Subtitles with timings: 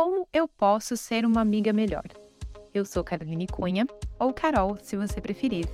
[0.00, 2.04] Como eu posso ser uma amiga melhor?
[2.72, 3.84] Eu sou Caroline Cunha,
[4.16, 5.68] ou Carol, se você preferir,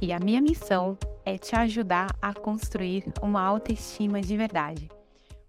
[0.00, 0.96] e a minha missão
[1.26, 4.88] é te ajudar a construir uma autoestima de verdade.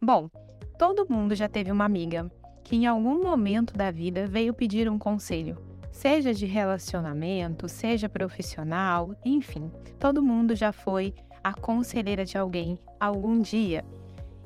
[0.00, 0.30] Bom,
[0.78, 2.32] todo mundo já teve uma amiga
[2.62, 5.58] que em algum momento da vida veio pedir um conselho,
[5.92, 11.12] seja de relacionamento, seja profissional, enfim, todo mundo já foi
[11.42, 13.84] a conselheira de alguém algum dia.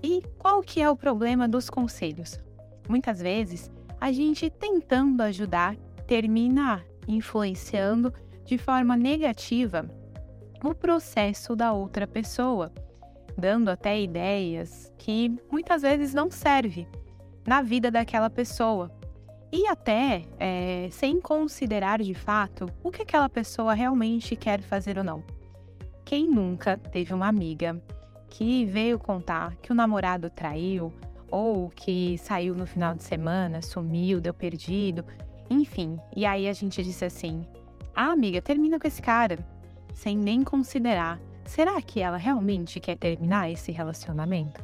[0.03, 2.41] E qual que é o problema dos conselhos?
[2.89, 3.71] Muitas vezes,
[4.01, 8.13] a gente tentando ajudar termina influenciando
[8.45, 9.89] de forma negativa
[10.65, 12.73] o processo da outra pessoa,
[13.37, 16.89] dando até ideias que muitas vezes não servem
[17.47, 18.91] na vida daquela pessoa.
[19.51, 25.05] E até é, sem considerar de fato o que aquela pessoa realmente quer fazer ou
[25.05, 25.23] não.
[26.05, 27.81] Quem nunca teve uma amiga
[28.29, 30.93] que veio contar que o namorado traiu,
[31.31, 35.05] ou que saiu no final de semana, sumiu, deu perdido,
[35.51, 35.99] enfim.
[36.15, 37.47] E aí a gente disse assim:
[37.95, 39.39] Ah, amiga, termina com esse cara,
[39.95, 41.21] sem nem considerar.
[41.45, 44.63] Será que ela realmente quer terminar esse relacionamento?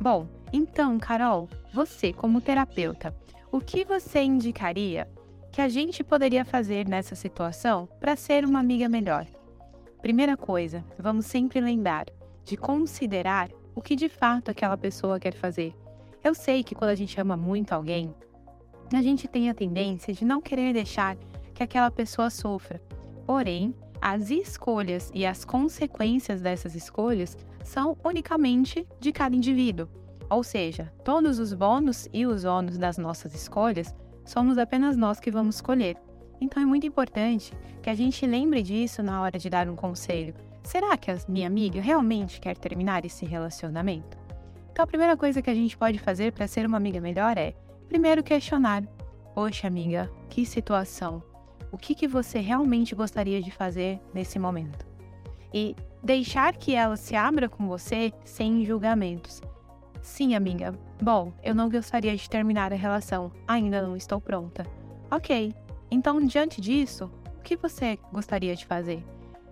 [0.00, 3.14] Bom, então, Carol, você, como terapeuta,
[3.50, 5.06] o que você indicaria
[5.50, 9.26] que a gente poderia fazer nessa situação para ser uma amiga melhor?
[10.00, 12.06] Primeira coisa, vamos sempre lembrar
[12.44, 15.74] de considerar o que de fato aquela pessoa quer fazer.
[16.24, 18.14] Eu sei que quando a gente ama muito alguém,
[18.92, 21.16] a gente tem a tendência de não querer deixar
[21.52, 22.80] que aquela pessoa sofra.
[23.26, 29.88] Porém, as escolhas e as consequências dessas escolhas são unicamente de cada indivíduo.
[30.30, 35.30] Ou seja, todos os bônus e os ônus das nossas escolhas somos apenas nós que
[35.30, 35.96] vamos escolher.
[36.40, 40.34] Então é muito importante que a gente lembre disso na hora de dar um conselho
[40.62, 44.16] será que a minha amiga realmente quer terminar esse relacionamento?
[44.72, 47.54] Então, a primeira coisa que a gente pode fazer para ser uma amiga melhor é,
[47.88, 48.82] primeiro, questionar:
[49.34, 51.22] Poxa, amiga, que situação?
[51.70, 54.86] O que, que você realmente gostaria de fazer nesse momento?
[55.52, 59.42] E deixar que ela se abra com você sem julgamentos.
[60.00, 60.74] Sim, amiga.
[61.00, 63.30] Bom, eu não gostaria de terminar a relação.
[63.46, 64.66] Ainda não estou pronta.
[65.10, 65.54] Ok.
[65.90, 69.04] Então, diante disso, o que você gostaria de fazer?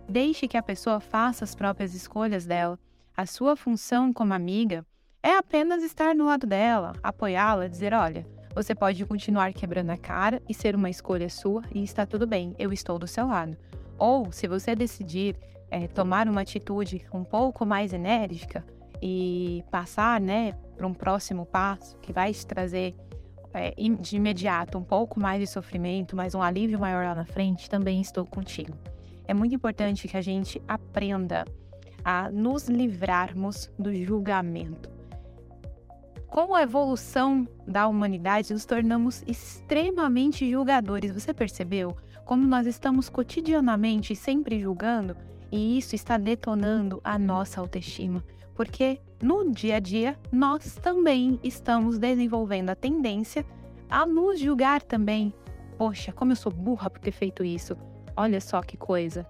[0.08, 2.78] Deixe que a pessoa faça as próprias escolhas dela.
[3.14, 4.84] A sua função como amiga
[5.22, 10.42] é apenas estar no lado dela, apoiá-la, dizer: olha, você pode continuar quebrando a cara
[10.48, 13.56] e ser uma escolha sua e está tudo bem, eu estou do seu lado.
[13.98, 15.36] Ou, se você decidir
[15.70, 18.64] é, tomar uma atitude um pouco mais enérgica
[19.02, 22.94] e passar né, para um próximo passo que vai te trazer
[23.52, 27.68] é, de imediato um pouco mais de sofrimento, mas um alívio maior lá na frente,
[27.68, 28.76] também estou contigo
[29.30, 31.44] é muito importante que a gente aprenda
[32.04, 34.90] a nos livrarmos do julgamento.
[36.30, 41.10] Com a evolução da humanidade, nos tornamos extremamente julgadores.
[41.10, 45.16] Você percebeu como nós estamos cotidianamente sempre julgando
[45.50, 48.24] e isso está detonando a nossa autoestima?
[48.54, 53.44] Porque no dia a dia nós também estamos desenvolvendo a tendência
[53.90, 55.34] a nos julgar também.
[55.76, 57.76] Poxa, como eu sou burra por ter feito isso.
[58.16, 59.26] Olha só que coisa.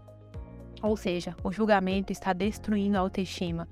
[0.82, 3.66] Ou seja, o julgamento está destruindo a autoestima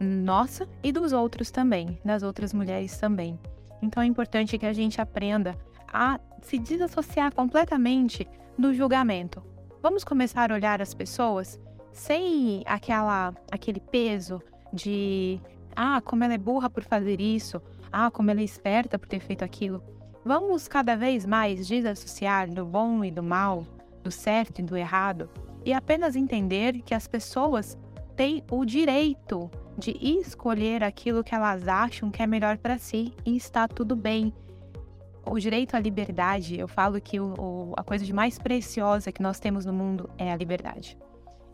[0.00, 3.38] nossa e dos outros também, das outras mulheres também.
[3.82, 5.56] Então é importante que a gente aprenda
[5.92, 8.26] a se desassociar completamente
[8.58, 9.42] do julgamento.
[9.82, 11.60] Vamos começar a olhar as pessoas
[11.92, 14.40] sem aquela aquele peso
[14.72, 15.40] de
[15.74, 17.60] ah, como ela é burra por fazer isso,
[17.92, 19.82] ah, como ela é esperta por ter feito aquilo.
[20.24, 23.64] Vamos cada vez mais desassociar do bom e do mal,
[24.02, 25.28] do certo e do errado
[25.64, 27.78] e apenas entender que as pessoas
[28.16, 33.36] têm o direito de escolher aquilo que elas acham que é melhor para si e
[33.36, 34.32] está tudo bem.
[35.24, 39.22] O direito à liberdade, eu falo que o, o, a coisa de mais preciosa que
[39.22, 40.98] nós temos no mundo é a liberdade.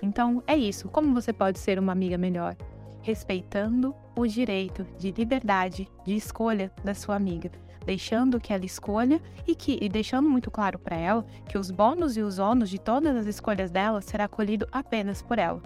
[0.02, 0.88] Então é isso.
[0.88, 2.56] Como você pode ser uma amiga melhor?
[3.02, 7.50] Respeitando o direito de liberdade de escolha da sua amiga
[7.86, 12.16] deixando que ela escolha e que e deixando muito claro para ela que os bônus
[12.16, 15.62] e os ônus de todas as escolhas dela será colhido apenas por ela.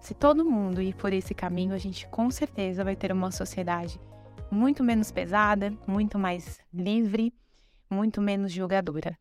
[0.00, 4.00] Se todo mundo ir por esse caminho, a gente com certeza vai ter uma sociedade
[4.50, 7.32] muito menos pesada, muito mais livre,
[7.90, 9.18] muito menos julgadora.